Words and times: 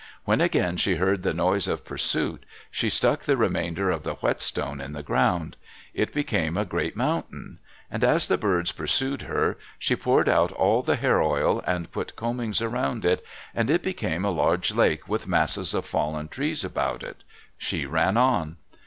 When 0.25 0.41
again 0.41 0.77
she 0.77 0.95
heard 0.95 1.21
the 1.21 1.31
noise 1.31 1.67
of 1.67 1.85
pursuit, 1.85 2.43
she 2.71 2.89
stuck 2.89 3.21
the 3.21 3.37
remainder 3.37 3.91
of 3.91 4.01
the 4.01 4.15
whetstone 4.15 4.81
in 4.81 4.93
the 4.93 5.03
ground. 5.03 5.57
It 5.93 6.11
became 6.11 6.57
a 6.57 6.65
great 6.65 6.95
mountain. 6.95 7.59
And 7.91 8.03
as 8.03 8.27
the 8.27 8.39
birds 8.39 8.71
pursued 8.71 9.21
her, 9.21 9.59
she 9.77 9.95
poured 9.95 10.27
out 10.27 10.51
all 10.53 10.81
the 10.81 10.95
hair 10.95 11.21
oil, 11.21 11.61
and 11.67 11.91
put 11.91 12.15
combings 12.15 12.63
around 12.63 13.05
it, 13.05 13.23
and 13.53 13.69
it 13.69 13.83
became 13.83 14.25
a 14.25 14.31
large 14.31 14.73
lake 14.73 15.07
with 15.07 15.27
masses 15.27 15.75
of 15.75 15.85
fallen 15.85 16.29
trees 16.29 16.63
about 16.65 17.03
it. 17.03 17.23
She 17.59 17.85
ran 17.85 18.17
on. 18.17 18.57